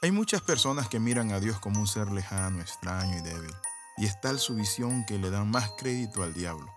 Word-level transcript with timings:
Hay 0.00 0.12
muchas 0.12 0.42
personas 0.42 0.88
que 0.88 1.00
miran 1.00 1.32
a 1.32 1.40
Dios 1.40 1.58
como 1.58 1.80
un 1.80 1.88
ser 1.88 2.12
lejano, 2.12 2.60
extraño 2.60 3.18
y 3.18 3.20
débil, 3.20 3.52
y 3.96 4.06
es 4.06 4.20
tal 4.20 4.38
su 4.38 4.54
visión 4.54 5.04
que 5.04 5.18
le 5.18 5.28
dan 5.28 5.50
más 5.50 5.72
crédito 5.76 6.22
al 6.22 6.34
diablo. 6.34 6.72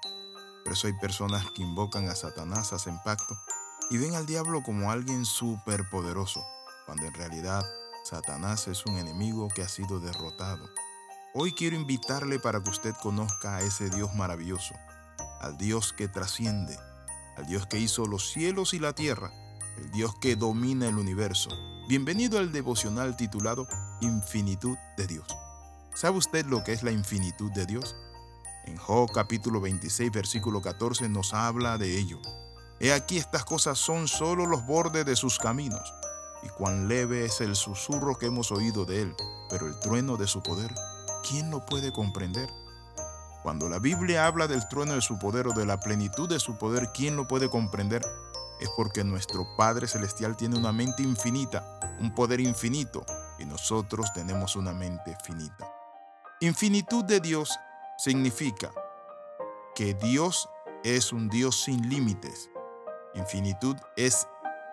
Por 0.64 0.74
eso 0.74 0.88
hay 0.88 0.94
personas 0.94 1.46
que 1.52 1.62
invocan 1.62 2.10
a 2.10 2.16
Satanás, 2.16 2.74
hacen 2.74 2.98
pacto, 3.06 3.38
y 3.92 4.00
ven 4.00 4.16
al 4.16 4.26
diablo 4.26 4.64
como 4.64 4.90
alguien 4.90 5.24
superpoderoso, 5.26 6.44
cuando 6.88 7.06
en 7.06 7.14
realidad 7.14 7.64
Satanás 8.04 8.68
es 8.68 8.88
un 8.88 8.98
enemigo 8.98 9.50
que 9.50 9.62
ha 9.62 9.70
sido 9.70 10.00
derrotado. 10.00 10.68
Hoy 11.36 11.52
quiero 11.52 11.76
invitarle 11.76 12.40
para 12.40 12.64
que 12.64 12.72
usted 12.72 12.96
conozca 13.04 13.58
a 13.58 13.62
ese 13.62 13.92
Dios 13.92 14.16
maravilloso, 14.16 14.74
al 15.42 15.60
Dios 15.60 15.94
que 15.94 16.08
trasciende, 16.08 16.76
al 17.38 17.46
Dios 17.46 17.68
que 17.68 17.78
hizo 17.78 18.08
los 18.08 18.32
cielos 18.32 18.74
y 18.74 18.80
la 18.80 18.94
tierra, 18.94 19.32
el 19.78 19.92
Dios 19.92 20.16
que 20.20 20.36
domina 20.36 20.88
el 20.88 20.98
universo, 20.98 21.52
Bienvenido 21.88 22.38
al 22.38 22.52
devocional 22.52 23.18
titulado 23.18 23.68
Infinitud 24.00 24.78
de 24.98 25.08
Dios. 25.08 25.26
¿Sabe 25.94 26.18
usted 26.18 26.46
lo 26.46 26.64
que 26.64 26.72
es 26.72 26.84
la 26.84 26.92
infinitud 26.92 27.52
de 27.52 27.66
Dios? 27.66 27.96
En 28.66 28.78
Job 28.78 29.12
capítulo 29.12 29.60
26 29.60 30.12
versículo 30.12 30.62
14 30.62 31.10
nos 31.10 31.34
habla 31.34 31.78
de 31.78 31.98
ello. 31.98 32.20
He 32.80 32.94
aquí 32.94 33.18
estas 33.18 33.44
cosas 33.44 33.78
son 33.78 34.08
solo 34.08 34.46
los 34.46 34.66
bordes 34.66 35.06
de 35.06 35.16
sus 35.16 35.38
caminos, 35.38 35.94
y 36.44 36.50
cuán 36.50 36.88
leve 36.88 37.26
es 37.26 37.42
el 37.42 37.56
susurro 37.56 38.18
que 38.18 38.28
hemos 38.28 38.52
oído 38.52 38.86
de 38.86 39.02
él, 39.02 39.16
pero 39.50 39.68
el 39.68 39.78
trueno 39.80 40.16
de 40.16 40.28
su 40.28 40.42
poder, 40.42 40.74
¿quién 41.28 41.52
lo 41.52 41.66
puede 41.66 41.92
comprender? 41.92 42.50
Cuando 43.44 43.68
la 43.68 43.80
Biblia 43.80 44.28
habla 44.28 44.48
del 44.48 44.68
trueno 44.70 44.94
de 44.94 45.02
su 45.02 45.20
poder 45.20 45.48
o 45.48 45.52
de 45.52 45.66
la 45.66 45.80
plenitud 45.80 46.30
de 46.30 46.40
su 46.40 46.58
poder, 46.58 46.92
¿quién 46.94 47.16
lo 47.18 47.28
puede 47.28 47.50
comprender? 47.50 48.02
Es 48.62 48.70
porque 48.78 49.04
nuestro 49.04 49.46
Padre 49.58 49.88
Celestial 49.88 50.38
tiene 50.38 50.58
una 50.58 50.72
mente 50.72 51.04
infinita 51.04 51.80
un 52.02 52.14
poder 52.14 52.40
infinito 52.40 53.06
y 53.38 53.46
nosotros 53.46 54.12
tenemos 54.14 54.56
una 54.56 54.74
mente 54.74 55.16
finita. 55.24 55.72
Infinitud 56.42 57.06
de 57.06 57.20
Dios 57.20 57.58
significa 57.98 58.72
que 59.76 59.94
Dios 59.94 60.50
es 60.84 61.14
un 61.14 61.30
Dios 61.30 61.62
sin 61.64 61.88
límites. 61.88 62.50
Infinitud 63.14 63.78
es 63.96 64.28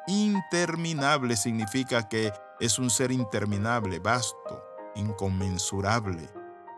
interminable, 0.07 1.37
significa 1.37 2.09
que 2.09 2.33
es 2.61 2.79
un 2.79 2.89
ser 2.89 3.12
interminable, 3.12 3.99
vasto, 3.99 4.65
inconmensurable 4.95 6.31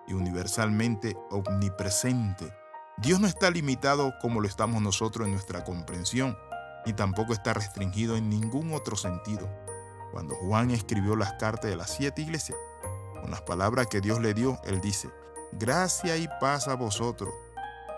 y 0.09 0.15
universalmente 0.15 1.17
omnipresente. 1.31 2.53
Dios 2.97 3.21
no 3.21 3.29
está 3.29 3.51
limitado 3.51 4.13
como 4.21 4.41
lo 4.41 4.49
estamos 4.49 4.83
nosotros 4.83 5.27
en 5.27 5.33
nuestra 5.33 5.65
comprensión, 5.65 6.37
ni 6.87 6.93
tampoco 6.93 7.33
está 7.33 7.55
restringido 7.55 8.17
en 8.17 8.29
ningún 8.29 8.73
otro 8.73 8.97
sentido. 8.97 9.49
Cuando 10.13 10.35
Juan 10.35 10.71
escribió 10.71 11.17
las 11.17 11.35
cartas 11.35 11.71
de 11.71 11.77
las 11.77 11.91
siete 11.91 12.23
iglesias, 12.23 12.59
con 13.21 13.31
las 13.31 13.43
palabras 13.43 13.87
que 13.87 14.01
Dios 14.01 14.21
le 14.21 14.35
dio, 14.35 14.61
él 14.65 14.81
dice, 14.81 15.11
gracia 15.53 16.17
y 16.17 16.29
paz 16.41 16.69
a 16.69 16.75
vosotros, 16.75 17.33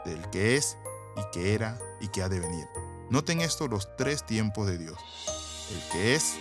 del 0.04 0.28
que 0.30 0.56
es 0.56 0.76
y 1.16 1.22
que 1.32 1.54
era 1.54 1.78
y 2.00 2.08
que 2.08 2.22
ha 2.22 2.28
de 2.28 2.40
venir. 2.40 2.66
Noten 3.08 3.40
esto 3.40 3.68
los 3.68 3.94
tres 3.96 4.24
tiempos 4.24 4.66
de 4.66 4.78
Dios. 4.78 4.98
El 5.70 5.88
que 5.90 6.14
es, 6.14 6.36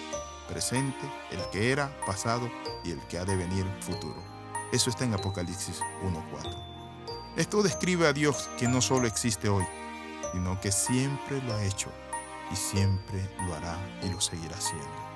presente, 0.48 1.10
el 1.32 1.42
que 1.52 1.72
era, 1.72 1.96
pasado 2.06 2.50
y 2.84 2.92
el 2.92 3.00
que 3.08 3.18
ha 3.18 3.26
de 3.26 3.36
venir, 3.36 3.66
futuro. 3.82 4.22
Eso 4.72 4.90
está 4.90 5.04
en 5.04 5.14
Apocalipsis 5.14 5.82
1.4. 6.04 7.36
Esto 7.38 7.62
describe 7.62 8.08
a 8.08 8.14
Dios 8.14 8.50
que 8.58 8.68
no 8.68 8.82
solo 8.82 9.08
existe 9.08 9.48
hoy, 9.48 9.66
sino 10.34 10.60
que 10.60 10.72
siempre 10.72 11.42
lo 11.42 11.54
ha 11.54 11.64
hecho 11.64 11.90
y 12.52 12.56
siempre 12.56 13.30
lo 13.46 13.56
hará 13.56 13.78
y 14.04 14.10
lo 14.10 14.20
seguirá 14.20 14.56
haciendo 14.56 15.12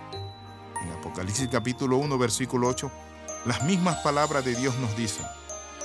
en 0.85 0.91
Apocalipsis 0.93 1.47
capítulo 1.51 1.97
1, 1.97 2.17
versículo 2.17 2.67
8, 2.67 2.91
las 3.45 3.63
mismas 3.63 3.97
palabras 3.97 4.45
de 4.45 4.55
Dios 4.55 4.75
nos 4.79 4.95
dicen, 4.95 5.25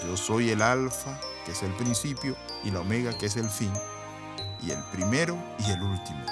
yo 0.07 0.17
soy 0.17 0.51
el 0.51 0.63
alfa, 0.63 1.19
que 1.45 1.53
es 1.53 1.63
el 1.63 1.73
principio, 1.73 2.37
y 2.65 2.71
la 2.71 2.81
omega, 2.81 3.17
que 3.17 3.27
es 3.27 3.37
el 3.37 3.49
fin, 3.49 3.73
y 4.63 4.71
el 4.71 4.83
primero 4.93 5.37
y 5.59 5.71
el 5.71 5.83
último. 5.83 6.25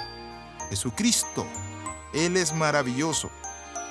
Jesucristo, 0.69 1.45
Él 2.13 2.37
es 2.37 2.53
maravilloso. 2.53 3.29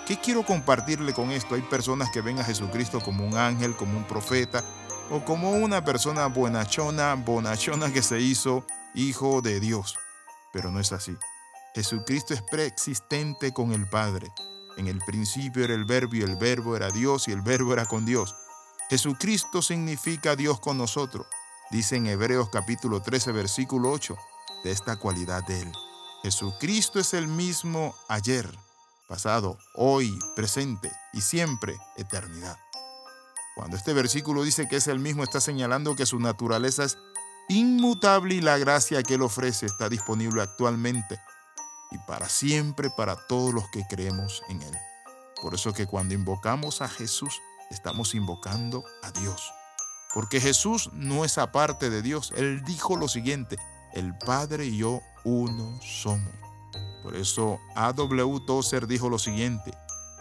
¿Qué 0.07 0.19
quiero 0.19 0.45
compartirle 0.45 1.13
con 1.13 1.31
esto? 1.31 1.55
Hay 1.55 1.63
personas 1.63 2.11
que 2.11 2.21
ven 2.21 2.39
a 2.39 2.45
Jesucristo 2.45 3.01
como 3.01 3.27
un 3.27 3.37
ángel, 3.37 3.77
como 3.77 3.99
un 3.99 4.05
profeta, 4.05 4.65
o 5.11 5.25
como 5.25 5.53
una 5.53 5.85
persona 5.85 6.27
buenachona, 6.27 7.15
bonachona 7.15 7.93
que 7.93 8.03
se 8.03 8.21
hizo 8.21 8.65
hijo 8.95 9.43
de 9.43 9.61
Dios. 9.61 9.97
Pero 10.59 10.73
no 10.73 10.81
es 10.81 10.91
así. 10.91 11.17
Jesucristo 11.73 12.35
es 12.35 12.43
preexistente 12.43 13.53
con 13.53 13.71
el 13.71 13.89
Padre. 13.89 14.27
En 14.77 14.89
el 14.89 14.99
principio 14.99 15.63
era 15.63 15.73
el 15.73 15.85
verbo 15.85 16.17
y 16.17 16.23
el 16.23 16.35
verbo 16.35 16.75
era 16.75 16.91
Dios 16.91 17.29
y 17.29 17.31
el 17.31 17.43
verbo 17.43 17.75
era 17.75 17.87
con 17.87 18.05
Dios. 18.05 18.35
Jesucristo 18.91 19.63
significa 19.63 20.35
Dios 20.35 20.59
con 20.59 20.77
nosotros. 20.77 21.29
Dice 21.71 21.95
en 21.95 22.09
Hebreos 22.09 22.49
capítulo 22.51 23.01
13 23.01 23.31
versículo 23.31 23.93
8 23.93 24.17
de 24.65 24.73
esta 24.73 24.97
cualidad 24.97 25.47
de 25.47 25.61
Él. 25.61 25.73
Jesucristo 26.25 26.99
es 26.99 27.15
el 27.15 27.29
mismo 27.29 27.95
ayer, 28.09 28.53
pasado, 29.07 29.59
hoy, 29.77 30.19
presente 30.35 30.91
y 31.13 31.21
siempre 31.21 31.77
eternidad. 31.97 32.59
Cuando 33.55 33.77
este 33.77 33.93
versículo 33.93 34.43
dice 34.43 34.67
que 34.67 34.75
es 34.75 34.89
el 34.89 34.99
mismo, 34.99 35.23
está 35.23 35.41
señalando 35.41 35.95
que 35.95 36.05
su 36.05 36.19
naturaleza 36.19 36.83
es 36.83 36.99
inmutable 37.49 38.37
y 38.37 38.41
la 38.41 38.59
gracia 38.59 39.03
que 39.03 39.15
Él 39.15 39.23
ofrece 39.23 39.67
está 39.67 39.89
disponible 39.89 40.43
actualmente 40.43 41.21
y 41.91 41.99
para 42.07 42.29
siempre 42.29 42.91
para 42.91 43.17
todos 43.17 43.55
los 43.55 43.69
que 43.71 43.87
creemos 43.89 44.43
en 44.49 44.63
Él. 44.63 44.77
Por 45.41 45.55
eso 45.55 45.73
que 45.73 45.87
cuando 45.87 46.15
invocamos 46.15 46.83
a 46.83 46.89
Jesús, 46.89 47.41
estamos 47.71 48.15
invocando 48.15 48.85
a 49.03 49.11
Dios. 49.13 49.53
Porque 50.13 50.41
Jesús 50.41 50.91
no 50.93 51.25
es 51.25 51.39
aparte 51.39 51.91
de 51.91 52.03
Dios. 52.03 52.33
Él 52.37 52.63
dijo 52.65 52.97
lo 52.97 53.09
siguiente, 53.09 53.57
el 53.93 54.17
Padre 54.19 54.67
y 54.67 54.79
yo 54.79 55.01
uno 55.25 55.79
somos. 55.83 56.33
Por 57.03 57.17
eso 57.17 57.61
A.W. 57.75 58.41
Tozer 58.47 58.87
dijo 58.87 59.09
lo 59.09 59.19
siguiente, 59.19 59.73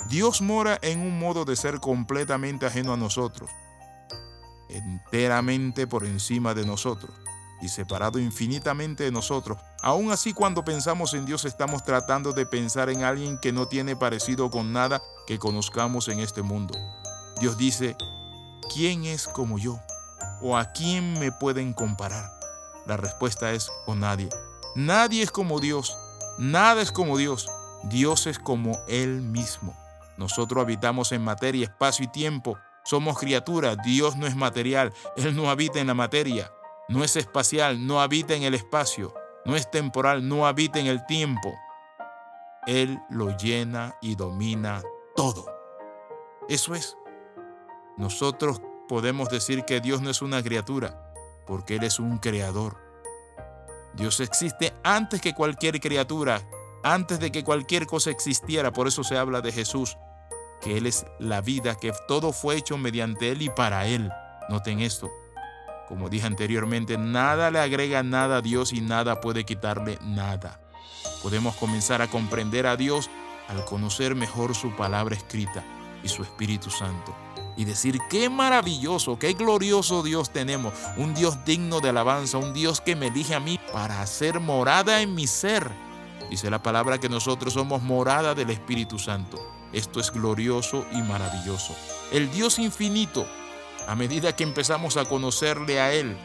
Dios 0.09 0.41
mora 0.41 0.77
en 0.81 1.01
un 1.01 1.19
modo 1.19 1.43
de 1.43 1.55
ser 1.55 1.79
completamente 1.79 2.66
ajeno 2.66 2.93
a 2.93 2.97
nosotros, 2.97 3.49
enteramente 4.77 5.88
por 5.88 6.05
encima 6.05 6.53
de 6.53 6.65
nosotros 6.65 7.11
y 7.61 7.69
separado 7.69 8.19
infinitamente 8.19 9.03
de 9.03 9.11
nosotros. 9.11 9.57
Aún 9.81 10.11
así, 10.11 10.33
cuando 10.33 10.63
pensamos 10.63 11.13
en 11.13 11.25
Dios, 11.25 11.45
estamos 11.45 11.83
tratando 11.83 12.31
de 12.31 12.45
pensar 12.45 12.89
en 12.89 13.03
alguien 13.03 13.37
que 13.39 13.51
no 13.51 13.67
tiene 13.67 13.95
parecido 13.95 14.49
con 14.49 14.73
nada 14.73 15.01
que 15.25 15.39
conozcamos 15.39 16.07
en 16.07 16.19
este 16.19 16.41
mundo. 16.41 16.77
Dios 17.39 17.57
dice, 17.57 17.95
¿quién 18.73 19.05
es 19.05 19.27
como 19.27 19.57
yo? 19.57 19.79
¿O 20.41 20.57
a 20.57 20.71
quién 20.71 21.19
me 21.19 21.31
pueden 21.31 21.73
comparar? 21.73 22.31
La 22.85 22.97
respuesta 22.97 23.51
es, 23.51 23.69
o 23.85 23.95
nadie. 23.95 24.29
Nadie 24.75 25.23
es 25.23 25.31
como 25.31 25.59
Dios. 25.59 25.97
Nada 26.37 26.81
es 26.81 26.91
como 26.91 27.17
Dios. 27.17 27.49
Dios 27.83 28.27
es 28.27 28.39
como 28.39 28.77
Él 28.87 29.21
mismo. 29.21 29.75
Nosotros 30.17 30.61
habitamos 30.61 31.11
en 31.11 31.23
materia, 31.23 31.66
espacio 31.66 32.05
y 32.05 32.07
tiempo. 32.07 32.57
Somos 32.87 33.19
criaturas. 33.19 33.77
Dios 33.83 34.17
no 34.17 34.25
es 34.27 34.35
material. 34.35 34.93
Él 35.15 35.35
no 35.35 35.49
habita 35.49 35.79
en 35.79 35.87
la 35.87 35.93
materia 35.93 36.51
no 36.87 37.03
es 37.03 37.15
espacial, 37.15 37.85
no 37.85 38.01
habita 38.01 38.33
en 38.33 38.43
el 38.43 38.53
espacio, 38.53 39.13
no 39.45 39.55
es 39.55 39.69
temporal, 39.69 40.27
no 40.27 40.47
habita 40.47 40.79
en 40.79 40.87
el 40.87 41.05
tiempo. 41.05 41.53
Él 42.65 42.99
lo 43.09 43.35
llena 43.37 43.97
y 44.01 44.15
domina 44.15 44.81
todo. 45.15 45.45
Eso 46.47 46.75
es. 46.75 46.97
Nosotros 47.97 48.61
podemos 48.87 49.29
decir 49.29 49.65
que 49.65 49.81
Dios 49.81 50.01
no 50.01 50.09
es 50.09 50.21
una 50.21 50.41
criatura, 50.41 51.11
porque 51.45 51.75
Él 51.75 51.83
es 51.83 51.99
un 51.99 52.19
creador. 52.19 52.77
Dios 53.93 54.19
existe 54.19 54.73
antes 54.83 55.19
que 55.19 55.33
cualquier 55.33 55.79
criatura, 55.79 56.41
antes 56.83 57.19
de 57.19 57.31
que 57.31 57.43
cualquier 57.43 57.85
cosa 57.85 58.11
existiera. 58.11 58.71
Por 58.71 58.87
eso 58.87 59.03
se 59.03 59.17
habla 59.17 59.41
de 59.41 59.51
Jesús, 59.51 59.97
que 60.62 60.78
Él 60.78 60.85
es 60.85 61.06
la 61.20 61.41
vida, 61.41 61.76
que 61.76 61.93
todo 62.08 62.31
fue 62.31 62.58
hecho 62.58 62.78
mediante 62.78 63.31
Él 63.31 63.41
y 63.41 63.49
para 63.49 63.87
Él. 63.87 64.11
Noten 64.49 64.79
esto. 64.79 65.11
Como 65.87 66.09
dije 66.09 66.28
anteriormente, 66.28 66.97
nada 66.97 67.49
le 67.49 67.59
agrega 67.59 68.03
nada 68.03 68.37
a 68.37 68.41
Dios 68.41 68.73
y 68.73 68.81
nada 68.81 69.22
puede 69.22 69.46
quitarle 69.46 69.97
nada. 70.02 70.59
Podemos 71.23 71.55
comenzar 71.55 72.02
a 72.02 72.08
comprender 72.08 72.67
a 72.67 72.76
Dios 72.76 73.09
al 73.47 73.64
conocer 73.66 74.14
mejor 74.14 74.53
su 74.55 74.76
palabra 74.76 75.16
escrita 75.16 75.64
y 76.03 76.09
su 76.09 76.23
Espíritu 76.23 76.70
Santo. 76.70 77.16
Y 77.55 77.66
decir, 77.66 77.99
qué 78.09 78.29
maravilloso, 78.29 79.17
qué 79.17 79.34
glorioso 79.34 80.03
Dios 80.03 80.29
tenemos. 80.29 80.73
Un 80.97 81.16
Dios 81.16 81.43
digno 81.43 81.79
de 81.79 81.90
alabanza, 81.90 82.37
un 82.37 82.53
Dios 82.53 82.81
que 82.81 82.96
me 82.96 83.08
elige 83.08 83.34
a 83.34 83.40
mí 83.40 83.59
para 83.73 84.02
hacer 84.02 84.40
morada 84.40 85.02
en 85.02 85.16
mi 85.16 85.26
ser. 85.26 85.72
Dice 86.29 86.49
la 86.49 86.61
palabra 86.61 86.99
que 86.99 87.09
nosotros 87.09 87.53
somos 87.53 87.81
morada 87.81 88.35
del 88.35 88.49
Espíritu 88.49 88.99
Santo. 88.99 89.56
Esto 89.73 89.99
es 89.99 90.11
glorioso 90.11 90.85
y 90.93 91.02
maravilloso. 91.02 91.75
El 92.11 92.31
Dios 92.31 92.59
infinito 92.59 93.28
a 93.87 93.96
medida 93.96 94.35
que 94.35 94.43
empezamos 94.43 94.97
a 94.97 95.05
conocerle 95.05 95.79
a 95.79 95.93
Él, 95.93 96.17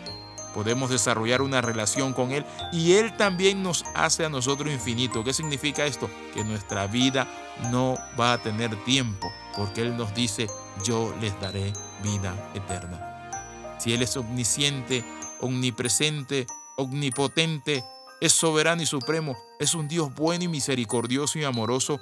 podemos 0.53 0.91
desarrollar 0.91 1.43
una 1.43 1.61
relación 1.61 2.12
con 2.12 2.33
Él 2.33 2.44
y 2.73 2.94
Él 2.94 3.17
también 3.17 3.62
nos 3.62 3.85
hace 3.94 4.25
a 4.25 4.29
nosotros 4.29 4.73
infinito. 4.73 5.23
¿Qué 5.23 5.33
significa 5.33 5.87
esto? 5.87 6.11
Que 6.35 6.43
nuestra 6.43 6.89
vida 6.89 7.29
no 7.71 7.97
va 8.21 8.33
a 8.33 8.43
tener 8.43 8.77
tiempo. 8.85 9.33
porque 9.56 9.83
Él 9.83 9.97
nos 9.97 10.12
dice, 10.15 10.49
yo 10.85 11.15
les 11.21 11.39
daré 11.41 11.73
vida 12.03 12.35
eterna. 12.55 13.79
Si 13.79 13.93
Él 13.93 14.03
es 14.03 14.17
omnisciente, 14.17 15.05
omnipresente, 15.41 16.47
omnipotente, 16.77 17.85
es 18.21 18.33
soberano 18.33 18.83
y 18.83 18.87
supremo, 18.87 19.37
es 19.61 19.75
un 19.75 19.89
Dios 19.89 20.12
bueno 20.15 20.44
y 20.44 20.49
misericordioso 20.49 21.39
y 21.39 21.44
amoroso 21.44 22.00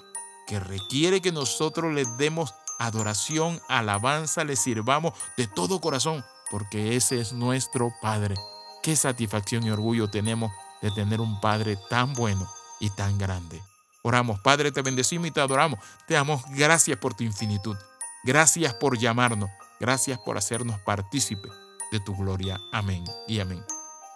que 0.51 0.59
requiere 0.59 1.21
que 1.21 1.31
nosotros 1.31 1.95
le 1.95 2.05
demos 2.19 2.57
adoración, 2.81 3.63
alabanza, 3.69 4.43
le 4.43 4.57
sirvamos 4.57 5.15
de 5.37 5.47
todo 5.47 5.81
corazón, 5.81 6.25
porque 6.51 6.97
ese 6.97 7.21
es 7.21 7.33
nuestro 7.33 7.93
Padre. 8.03 8.35
Qué 8.83 8.97
satisfacción 8.97 9.63
y 9.63 9.71
orgullo 9.71 10.11
tenemos 10.11 10.51
de 10.83 10.91
tener 10.91 11.21
un 11.21 11.41
Padre 11.41 11.79
tan 11.89 12.15
bueno 12.15 12.51
y 12.81 12.91
tan 12.91 13.17
grande. 13.17 13.63
Oramos, 14.03 14.41
Padre, 14.41 14.73
te 14.73 14.83
bendecimos 14.83 15.29
y 15.29 15.31
te 15.31 15.41
adoramos. 15.41 15.79
Te 16.09 16.15
damos 16.15 16.43
gracias 16.49 16.99
por 16.99 17.15
tu 17.15 17.23
infinitud. 17.23 17.77
Gracias 18.25 18.75
por 18.75 18.99
llamarnos. 18.99 19.51
Gracias 19.79 20.19
por 20.19 20.37
hacernos 20.37 20.81
partícipe 20.81 21.49
de 21.93 22.01
tu 22.01 22.17
gloria. 22.17 22.61
Amén 22.73 23.05
y 23.29 23.39
amén. 23.39 23.65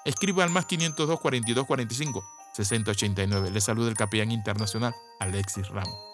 Escriba 0.05 0.43
al 0.43 0.51
más 0.51 0.67
502 0.67 1.21
42 1.21 1.65
45 1.65 2.25
6089. 2.55 3.53
Le 3.53 3.61
saluda 3.61 3.89
el 3.89 3.97
capellán 3.97 4.33
internacional 4.33 4.97
Alexis 5.21 5.69
Ramos. 5.69 6.14